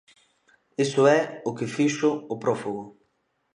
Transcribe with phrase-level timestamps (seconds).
[0.85, 1.19] Iso é
[1.49, 2.85] o que fixo o prófugo.